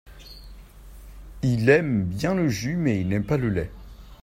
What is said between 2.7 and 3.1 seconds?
mais il